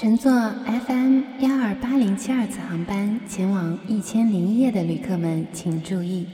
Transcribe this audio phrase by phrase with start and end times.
[0.00, 6.24] 乘坐 FM 幺二八零七二次航班前往《一千零一夜》的旅客们请注意，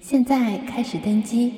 [0.00, 1.52] 现在开始登机，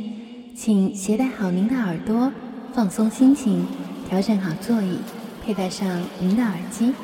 [0.57, 2.33] 请携带好您的耳朵，
[2.73, 3.67] 放松心情，
[4.09, 5.01] 调整好座椅，
[5.45, 6.95] 佩戴上您的耳机，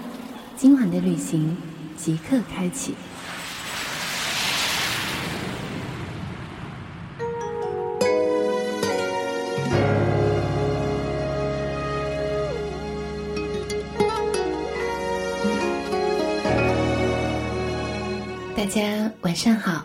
[0.57, 1.55] 今晚的旅行
[1.95, 2.95] 即刻开启。
[18.57, 19.85] 大家晚上好，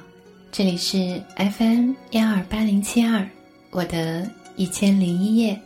[0.49, 3.27] 这里是 FM 幺二八零七二，
[3.69, 4.25] 我的
[4.55, 5.59] 一千零一夜，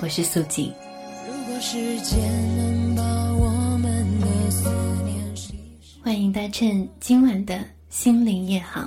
[0.00, 0.70] 我是素锦。
[6.02, 8.86] 欢迎搭乘今晚的心灵夜航。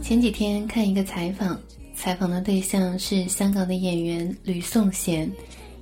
[0.00, 1.60] 前几天看一个采访。
[2.02, 5.30] 采访的对象是香港的演员吕颂贤，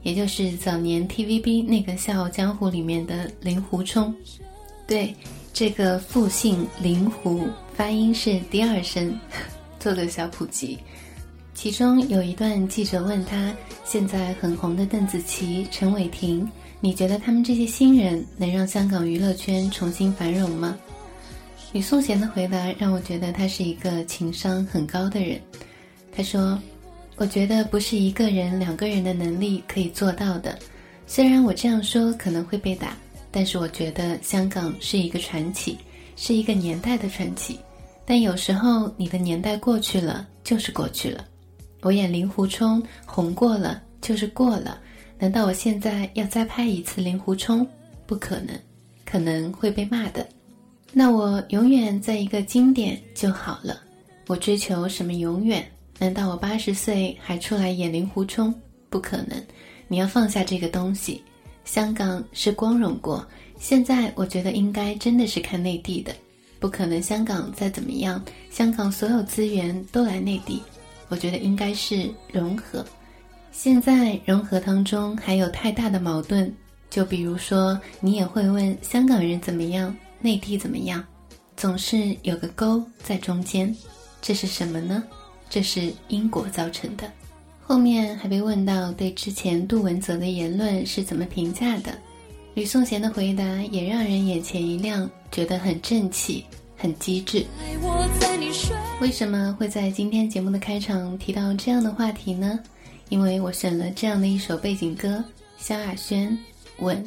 [0.02, 4.14] 也就是早年 TVB 那个《笑傲江湖》里面的令狐冲。
[4.86, 5.14] 对，
[5.54, 9.18] 这个复姓令狐，发音是第二声。
[9.80, 10.78] 做个小普及，
[11.54, 13.56] 其中有一段记者问他：
[13.86, 16.46] 现在很红的邓紫棋、陈伟霆，
[16.82, 20.76] 你觉得他们这些新人能让香港娱乐圈重新繁荣吗？
[21.72, 25.40] 吕颂贤的回答让我觉得他是一个情商很高的人。
[26.12, 26.58] 他说
[27.16, 30.58] ：“我觉得不是一个人、两个人的能力可以做到的。
[31.06, 32.96] 虽然我这样说可能会被打，
[33.30, 35.78] 但是我觉得香港是一个传奇，
[36.16, 37.58] 是一个年代的传奇。
[38.04, 41.24] 但有时候你的年代过去了，就是过去了。
[41.80, 44.78] 我演令狐冲红过了，就是过了。
[45.18, 47.66] 难道我现在要再拍一次令狐冲？
[48.06, 48.58] 不可能，
[49.04, 50.26] 可能会被骂的。
[50.92, 53.80] 那我永远在一个经典就好了。
[54.26, 55.64] 我追求什么永远？”
[56.00, 58.54] 难道我八十岁还出来演令狐冲？
[58.88, 59.36] 不可能！
[59.86, 61.22] 你要放下这个东西。
[61.66, 63.24] 香港是光荣过，
[63.58, 66.10] 现在我觉得应该真的是看内地的。
[66.58, 70.62] 不可能，香港再怎么样，香港所有资源都来内地。
[71.08, 72.82] 我觉得应该是融合。
[73.52, 76.50] 现在融合当中还有太大的矛盾，
[76.88, 81.04] 就比如说，你也会问香港人怎么样，内地怎么样，
[81.58, 83.76] 总是有个沟在中间，
[84.22, 85.04] 这是什么呢？
[85.50, 87.10] 这是因果造成的。
[87.60, 91.92] 后面还被问到对之前杜文泽的言论是怎么评价的，
[92.54, 96.44] 吕颂贤的回答也让人眼前一亮，觉得很正气、
[96.76, 97.44] 很机智。
[99.00, 102.58] 为什么会在今天节目的开场提到这样的话题呢？
[103.08, 105.22] 因为我选了这样的一首背景歌，
[105.58, 106.30] 萧亚轩
[106.84, 107.04] 《吻》。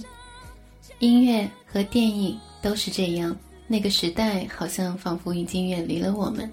[0.99, 3.35] 音乐和电影都是这样，
[3.67, 6.49] 那个时代好像仿佛已经远离了我们。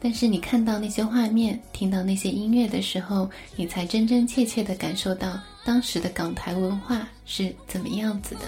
[0.00, 8.42] 但是你看到那些画面，听到那些音乐的时候，你才真真切切地感受到当时的港台文化是怎么样子的。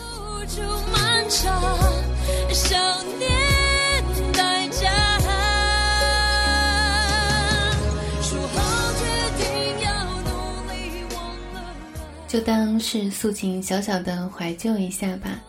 [12.28, 15.41] 就当是素锦小小的怀旧一下吧。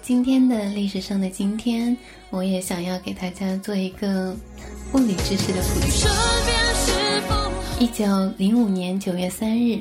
[0.00, 1.94] 今天的历史上的今天，
[2.30, 4.34] 我也想要给大家做一个。
[4.94, 6.06] 物理知识的普及。
[7.84, 8.04] 一九
[8.38, 9.80] 零五年九月三日，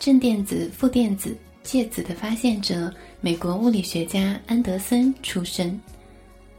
[0.00, 5.78] 正电子、负电子、介子的发现者，美国物理学家安德森出生。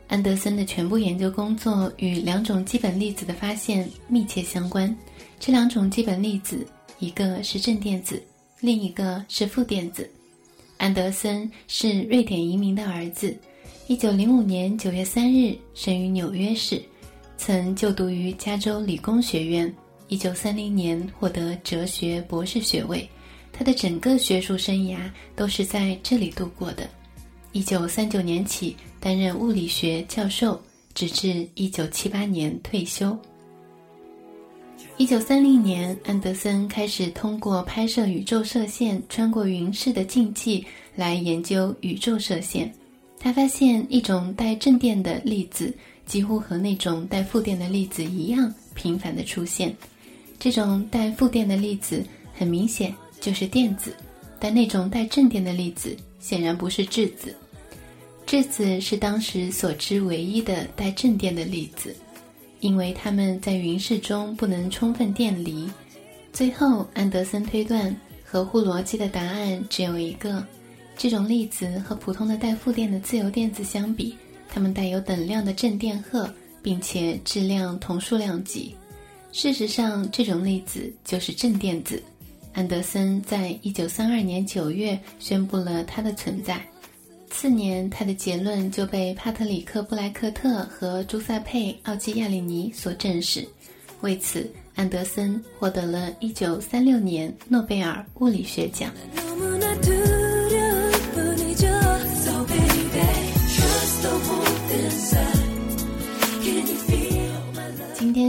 [0.08, 4.96] 安德森的全部研究工作与两种基本粒子的发现密切相关。
[5.40, 6.64] 这两种基本粒子，
[7.00, 8.22] 一个是正电子，
[8.60, 10.08] 另一个是负电子。
[10.78, 13.36] 安德森是瑞典移民的儿子。
[13.88, 16.80] 一九零五年九月三日生于纽约市。
[17.38, 19.72] 曾就读于加州理工学院，
[20.08, 23.08] 一九三零年获得哲学博士学位。
[23.52, 24.98] 他的整个学术生涯
[25.36, 26.90] 都是在这里度过的。
[27.52, 30.62] 一九三九年起担任物理学教授，
[30.94, 33.18] 直至一九七八年退休。
[34.98, 40.66] 一九三零年，安德森开始通过拍摄宇宙射线穿过云室的禁忌
[40.96, 42.74] 来研究宇宙射线。
[43.20, 45.74] 他发现一种带正电的粒子。
[46.06, 49.76] 几乎和那种带负电的粒子一样频繁的出现。
[50.38, 52.04] 这种带负电的粒子
[52.34, 53.94] 很明显就是电子，
[54.40, 57.36] 但那种带正电的粒子显然不是质子。
[58.26, 61.96] 质子是当时所知唯一的带正电的粒子，
[62.60, 65.70] 因为它们在云室中不能充分电离。
[66.34, 70.46] 最后，安德森推断合乎逻辑的答案只有一个：
[70.98, 74.16] 这种粒子和普通的带负电的自由电子相比。
[74.50, 78.76] 它们带有等量的正电荷，并且质量同数量级。
[79.32, 82.02] 事实上，这种粒子就是正电子。
[82.54, 86.66] 安德森在一九三二年九月宣布了它的存在，
[87.30, 93.46] 次年他的结论就被帕特里克·布莱克特和朱塞佩·奥基亚里尼所证实。
[94.00, 98.90] 为此，安德森获得了一九三六年诺贝尔物理学奖。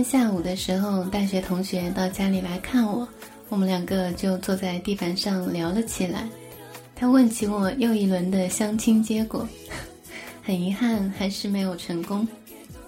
[0.09, 3.07] 下午的时候，大学同学到家里来看我。
[3.49, 6.29] 我们两个就坐在地板上聊了起来。
[6.95, 9.47] 他问起我又一轮的相亲结果，
[10.45, 12.27] 很遗憾还是没有成功。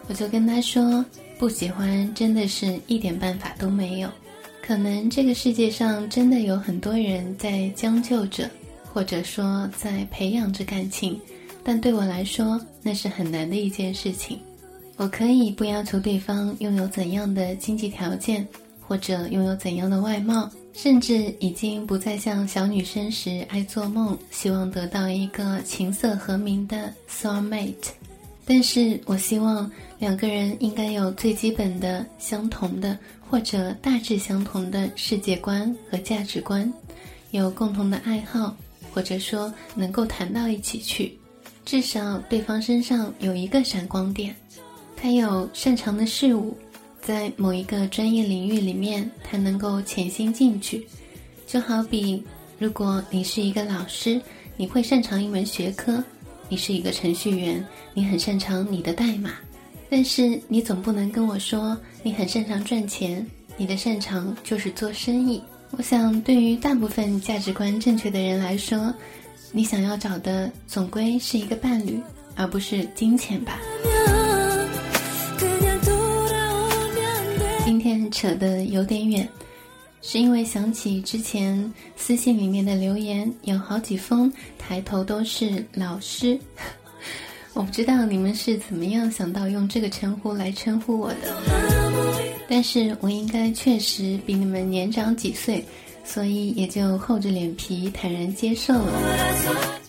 [0.07, 1.05] 我就跟他说，
[1.41, 4.09] 不喜欢真的是一点办法都没有。
[4.63, 8.49] 可能这个世界上真的有很多人在将就着，
[8.93, 11.21] 或者说在培养着感情，
[11.65, 14.39] 但对我来说那是很难的一件事情。
[14.99, 18.47] 我可以不要求对方拥有怎样的经济条件。
[18.89, 27.91] 或者拥有怎样的外貌，甚至已经不再像小女生时爱做梦，希望得到一个琴瑟和鸣的 soul mate。
[28.47, 32.99] 但是我希望两个人应该有最基本的相同的，
[33.29, 36.73] 或者大致相同的世界观和价值观，
[37.31, 38.57] 有共同的爱好，
[38.91, 41.15] 或者说能够谈到一起去。
[41.67, 44.35] 至少对方身上有一个闪光点，
[45.01, 46.57] 他有擅长的事物。
[47.01, 50.87] 在某一个专业领域里面，他能够潜心进去，
[51.47, 52.23] 就好比
[52.59, 54.21] 如果你是一个老师，
[54.59, 56.03] 你会擅长一门学科；
[56.51, 59.31] 你是一个程序员，你很擅长你的代码。
[59.89, 65.43] 但是你总不能跟我说你很擅长赚钱，你的擅长就是做生意。
[65.71, 68.93] 我想，对于大部分价值观正确的人来说，
[69.51, 71.99] 你想要找的总归是一个伴侣，
[72.35, 73.59] 而不是金钱吧。
[78.11, 79.29] 扯得有点远，
[80.03, 86.39] 是因为想起之前私信里面的留言，有好几封抬头都是老师。
[87.55, 91.35] 我不知道你们是怎么样想到用这个称呼来称呼我的，
[92.49, 95.65] 但是我应该确实比你们年长几岁，
[96.05, 98.93] 所以也就厚着脸皮坦然接受了。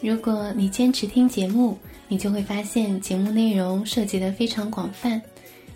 [0.01, 1.77] 如果你坚持听节目，
[2.07, 5.21] 你就会发现节目内容涉及的非常广泛，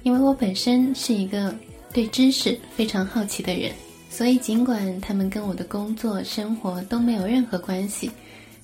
[0.01, 1.53] 因为我本身是一个。
[1.93, 3.71] 对知识非常好奇的人，
[4.09, 8.09] 所以尽管他们跟我的工作生活都没有任何关系，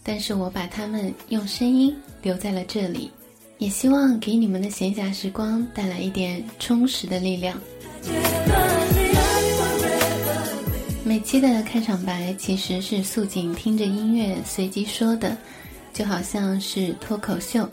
[0.02, 3.12] 但是我把他们用声音留在了这里，
[3.60, 7.56] 也希望给你们的闲暇时光带来一点充实的力量。
[11.04, 15.38] 每期的开场白其实是素锦听着音乐随机说的，
[15.94, 17.70] 就好像是脱口秀。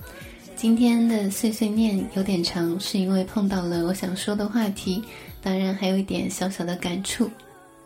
[0.54, 5.02] 今天的碎碎念有点长，是因为碰到了我想说的话题。
[5.46, 7.30] 当然，还有一点小小的感触。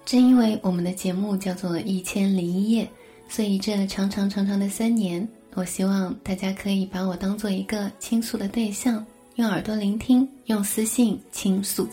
[0.07, 2.85] 正因为我们的节目叫做《一千零一夜》，
[3.29, 9.05] 所以这长长长长的三年，我希望大家可以把我当做一个倾诉的对象，
[9.35, 11.87] 用耳朵聆听，用私信倾诉。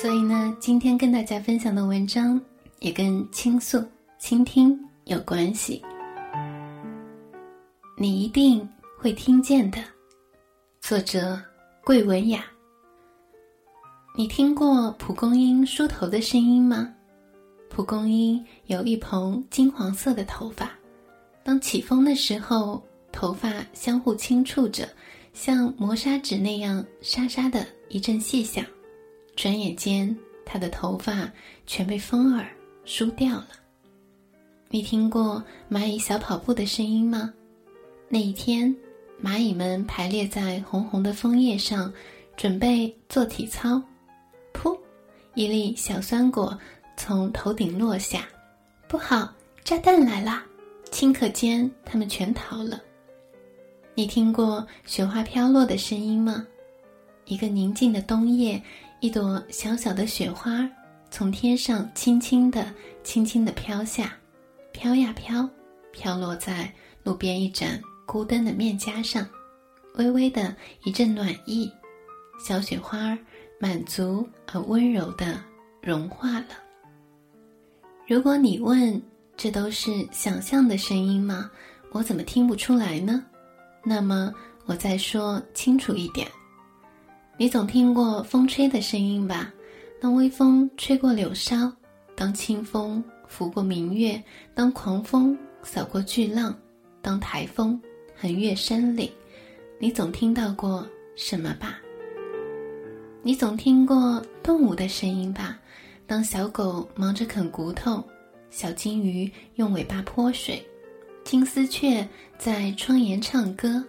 [0.00, 2.40] 所以呢，今天跟大家分享的文章
[2.78, 3.84] 也跟倾诉、
[4.20, 4.87] 倾听。
[5.08, 5.82] 有关系，
[7.96, 8.68] 你一定
[8.98, 9.78] 会听见的。
[10.82, 11.40] 作者：
[11.82, 12.44] 桂文雅。
[14.14, 16.92] 你听过蒲公英梳头的声音吗？
[17.70, 20.72] 蒲公英有一蓬金黄色的头发，
[21.42, 24.86] 当起风的时候，头发相互轻触着，
[25.32, 28.62] 像磨砂纸那样沙沙的一阵细响。
[29.34, 31.32] 转眼间，它的头发
[31.66, 32.46] 全被风儿
[32.84, 33.48] 梳掉了。
[34.70, 37.32] 你听过蚂蚁小跑步的声音吗？
[38.06, 38.74] 那一天，
[39.24, 41.90] 蚂蚁们排列在红红的枫叶上，
[42.36, 43.82] 准备做体操。
[44.52, 44.78] 噗！
[45.32, 46.58] 一粒小酸果
[46.98, 48.28] 从头顶落下，
[48.86, 49.32] 不好，
[49.64, 50.44] 炸弹来啦！
[50.90, 52.78] 顷刻间，它们全逃了。
[53.94, 56.46] 你听过雪花飘落的声音吗？
[57.24, 58.62] 一个宁静的冬夜，
[59.00, 60.68] 一朵小小的雪花
[61.10, 62.70] 从天上轻轻地、
[63.02, 64.14] 轻轻地飘下。
[64.78, 65.50] 飘呀飘，
[65.90, 69.26] 飘落在路边一盏孤灯的面颊上，
[69.96, 70.54] 微微的
[70.84, 71.68] 一阵暖意，
[72.40, 73.18] 小雪花儿
[73.58, 75.42] 满足而温柔的
[75.82, 76.50] 融化了。
[78.06, 79.02] 如果你问
[79.36, 81.50] 这都是想象的声音吗？
[81.90, 83.24] 我怎么听不出来呢？
[83.82, 84.32] 那么
[84.64, 86.24] 我再说清楚一点，
[87.36, 89.52] 你总听过风吹的声音吧？
[90.00, 91.72] 当微风吹过柳梢，
[92.14, 93.02] 当清风。
[93.28, 94.20] 拂过明月，
[94.54, 96.52] 当狂风扫过巨浪，
[97.00, 97.80] 当台风
[98.16, 99.08] 横越山岭，
[99.78, 101.78] 你总听到过什么吧？
[103.22, 105.58] 你总听过动物的声音吧？
[106.06, 108.02] 当小狗忙着啃骨头，
[108.50, 110.66] 小金鱼用尾巴泼水，
[111.22, 112.08] 金丝雀
[112.38, 113.84] 在窗沿唱歌，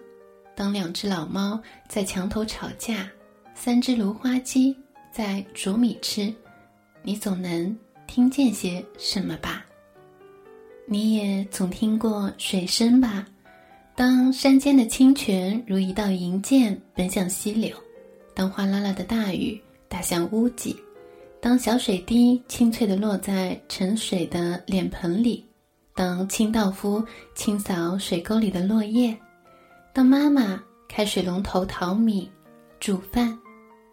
[0.54, 3.08] 当两只老猫在墙头吵架，
[3.54, 4.76] 三只芦花鸡
[5.10, 6.32] 在啄米吃，
[7.02, 7.74] 你总能
[8.12, 9.64] 听见些什么吧？
[10.84, 13.24] 你也总听过水声吧？
[13.94, 17.72] 当山间的清泉如一道银箭奔向溪流，
[18.34, 20.76] 当哗啦啦的大雨打向屋脊，
[21.40, 25.46] 当小水滴清脆地落在盛水的脸盆里，
[25.94, 27.00] 当清道夫
[27.36, 29.16] 清扫水沟里的落叶，
[29.92, 32.28] 当妈妈开水龙头淘米、
[32.80, 33.38] 煮饭，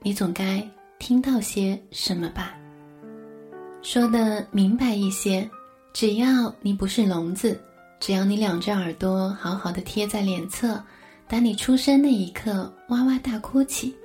[0.01, 2.57] 你总该听到些什么吧？
[3.81, 5.49] 说的明白一些。
[5.93, 7.59] 只要你不是聋子，
[7.99, 10.83] 只要你两只耳朵好好的贴在脸侧，
[11.27, 13.95] 当你出生那一刻哇哇大哭起，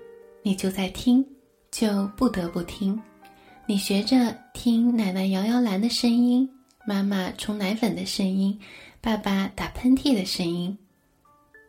[0.42, 1.22] 你就在听，
[1.70, 2.98] 就不得不听。
[3.66, 6.48] 你学着听奶奶摇摇篮的声音，
[6.86, 8.58] 妈妈冲奶粉的声音，
[9.00, 10.76] 爸爸打喷嚏的声音，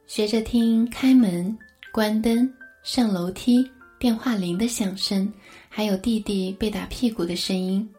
[0.08, 1.58] 学着听开门、
[1.92, 2.50] 关灯、
[2.82, 3.70] 上楼梯、
[4.04, 5.32] 电话铃的响声，
[5.70, 7.90] 还有弟弟被打屁股的声音。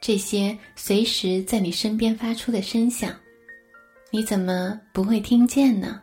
[0.00, 3.14] 这些随时在你身边发出的声响，
[4.10, 6.02] 你怎么不会听见呢？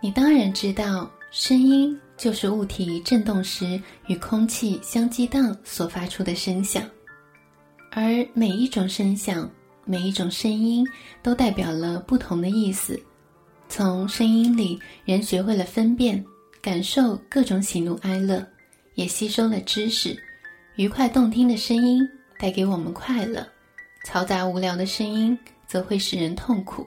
[0.00, 6.88] 你当然知道，声音就是物体振动时与空气相激荡所发出的声响，
[7.90, 9.50] 而每一种声响、
[9.84, 10.86] 每一种声音
[11.24, 13.02] 都代表了不同的意思。
[13.68, 16.24] 从声音里，人学会了分辨、
[16.64, 18.42] 感受各种喜怒哀乐，
[18.94, 20.16] 也吸收了知识。
[20.76, 22.08] 愉快动听的声音。
[22.36, 23.46] 带给我们快乐，
[24.04, 26.84] 嘈杂无聊的声音则会使人痛苦。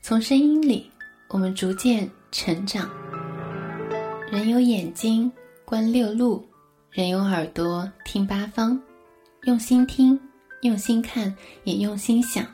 [0.00, 0.90] 从声音里，
[1.28, 2.90] 我们逐渐成长。
[4.30, 5.30] 人有眼睛
[5.64, 6.44] 观六路，
[6.90, 8.80] 人有耳朵听八方。
[9.42, 10.18] 用心听，
[10.62, 11.32] 用心看，
[11.64, 12.46] 也用心想，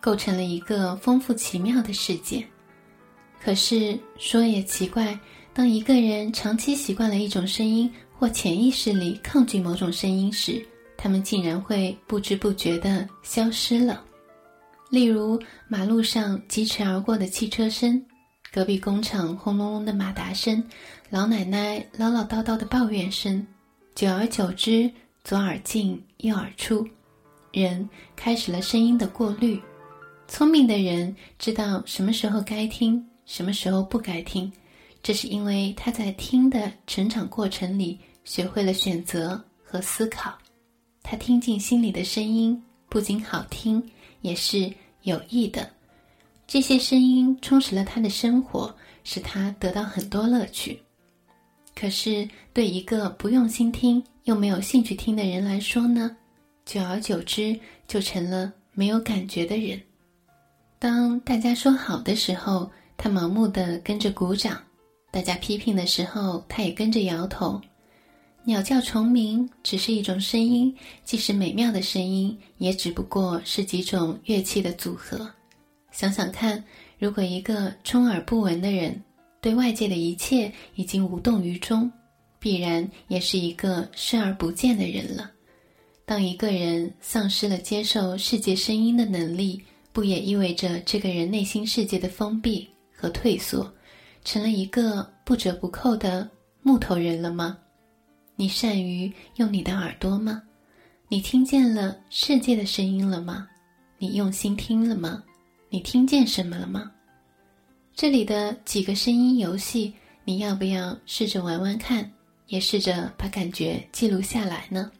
[0.00, 2.44] 构成了一个丰富奇妙的世界。
[3.40, 5.18] 可是说也奇怪，
[5.58, 10.64] 当一个人长期习惯了一种声音，或潜意识里抗拒某种声音时，
[10.96, 14.04] 他们竟然会不知不觉地消失了，
[14.88, 15.36] 例如
[15.66, 18.00] 马路上疾驰而过的汽车声，
[18.52, 20.62] 隔壁工厂轰隆隆的马达声，
[21.10, 23.44] 老奶奶唠唠叨叨的抱怨声，
[23.96, 24.88] 久而久之，
[25.24, 26.86] 左耳进右耳出，
[27.50, 29.60] 人开始了声音的过滤。
[30.28, 34.52] 聪明的人知道什么时候该听，什么时候不该听，
[35.02, 40.36] 这是因为他在听的成长过程里学会了选择和思考。
[41.02, 43.82] 他听进心里的声音，不仅好听，
[44.20, 44.70] 也是
[45.02, 45.70] 有益的。
[46.46, 48.74] 这些声音充实了他的生活，
[49.04, 50.78] 使他得到很多乐趣。
[51.74, 56.16] 可是，对一个不用心听又没有兴趣听的人来说呢？
[56.66, 59.80] 久而久之，就成了没有感觉的人。
[60.78, 64.56] 当大家说好的时候，他盲目的跟着鼓掌；
[65.10, 67.60] 大家批评的时候，他也跟着摇头。
[68.44, 70.74] 鸟叫虫鸣只是一种声音，
[71.04, 75.28] 即使美妙的声音，也只不过是几种乐器的组合。
[75.90, 76.62] 想想看，
[76.98, 79.02] 如果一个充耳不闻的人，
[79.40, 81.90] 对外界的一切已经无动于衷，
[82.38, 85.30] 必然也是一个视而不见的人了。
[86.04, 89.62] 当一个人丧失了接受世界声音的能力，
[89.92, 93.70] 不也意味着这个人内心世界的封闭和退缩，
[94.24, 96.28] 成了一个不折不扣的
[96.62, 97.58] 木头人了吗？
[98.36, 100.42] 你善于用你的耳朵吗？
[101.08, 103.48] 你听见了世界的声音了吗？
[103.98, 105.22] 你用心听了吗？
[105.70, 106.90] 你听见什么了吗？
[107.94, 109.92] 这里的几个声音游戏，
[110.24, 112.08] 你要不要试着玩玩看？
[112.46, 114.90] 也试着把感觉记录下来呢？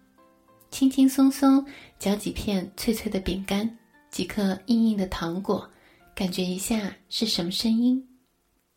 [0.70, 1.64] 轻轻松松
[1.98, 3.78] 嚼几片脆脆的饼干，
[4.10, 5.66] 几颗硬硬的糖果，
[6.14, 8.04] 感觉一下是什么声音？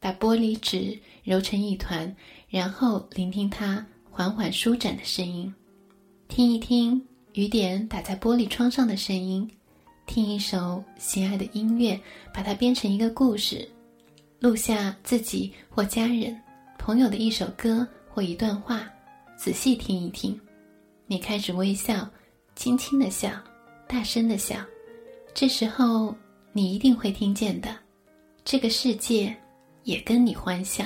[0.01, 2.13] 把玻璃纸揉成一团，
[2.49, 3.85] 然后聆听它。
[4.13, 5.51] 缓缓舒展的声音，
[6.27, 9.49] 听一听雨点打在玻璃窗上的声音，
[10.05, 11.97] 听一首喜爱的音乐，
[12.33, 13.65] 把它编成一个故事，
[14.37, 16.37] 录下自己或家人、
[16.77, 18.83] 朋友的一首歌或一段话，
[19.37, 20.37] 仔细听一听。
[21.07, 22.05] 你开始微笑，
[22.53, 23.31] 轻轻的笑，
[23.87, 24.57] 大声的笑，
[25.33, 26.13] 这时候
[26.51, 27.73] 你一定会听见的，
[28.43, 29.33] 这个世界
[29.83, 30.85] 也跟你欢笑。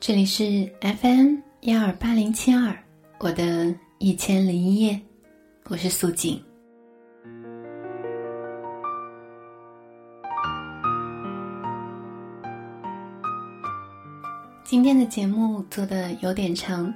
[0.00, 0.42] 这里是
[0.80, 2.74] fm 幺二八零七二
[3.18, 5.07] 我的一千零一夜。
[5.70, 6.42] 我是素锦。
[14.64, 16.92] 今天的节目做的有点长，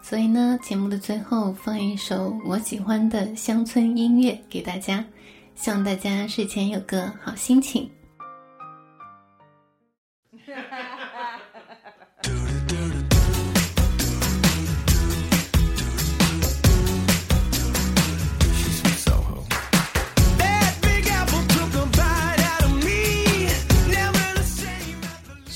[0.00, 5.04] 所以呢，节目的最后放一首我喜欢的乡村音乐给大家，
[5.54, 7.90] 希望大家睡前有个好心情。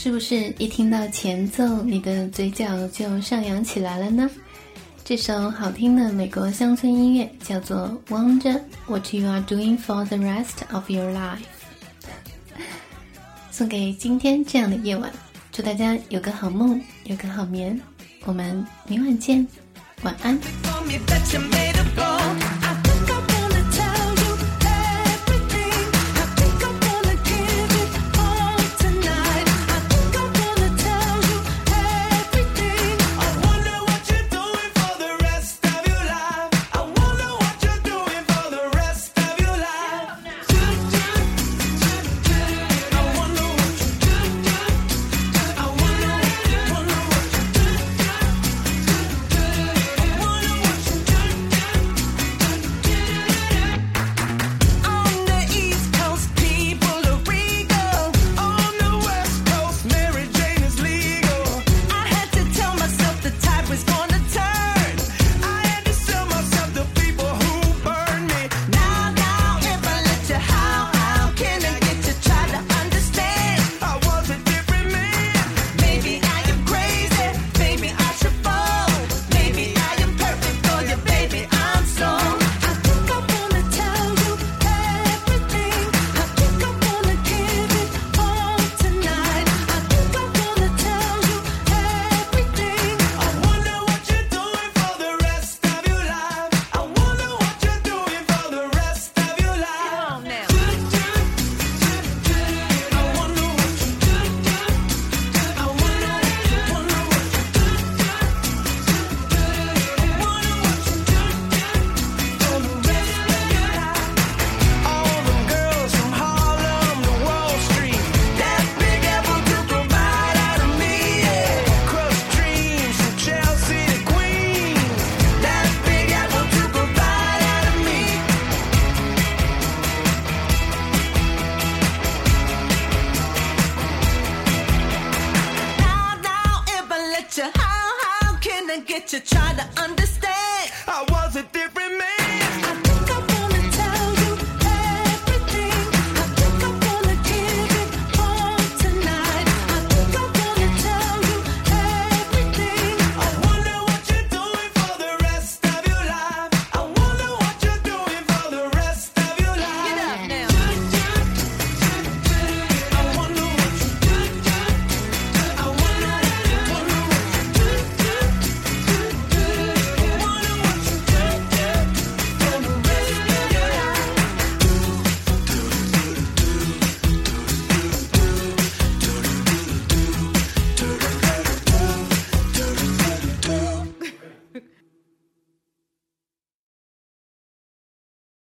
[0.00, 4.31] 是不是一听到前奏，你的嘴角就上扬起来了呢？
[5.05, 11.38] 这首好听的美国乡村音乐叫做《Wonder What You Are Doing for the Rest of Your Life》，
[13.50, 15.11] 送给今天这样的夜晚，
[15.50, 17.81] 祝大家有个好梦，有个好眠。
[18.25, 19.45] 我们明晚见，
[20.02, 20.38] 晚安。